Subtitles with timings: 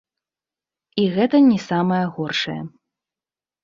[1.03, 2.61] І гэта не самае горшае.